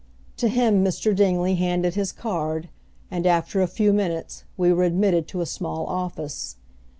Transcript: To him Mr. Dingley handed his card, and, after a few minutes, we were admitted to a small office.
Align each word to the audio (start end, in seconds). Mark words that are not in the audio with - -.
To 0.37 0.47
him 0.47 0.83
Mr. 0.83 1.15
Dingley 1.15 1.53
handed 1.57 1.93
his 1.93 2.11
card, 2.11 2.69
and, 3.11 3.27
after 3.27 3.61
a 3.61 3.67
few 3.67 3.93
minutes, 3.93 4.45
we 4.57 4.73
were 4.73 4.83
admitted 4.83 5.27
to 5.27 5.41
a 5.41 5.45
small 5.45 5.85
office. 5.85 6.55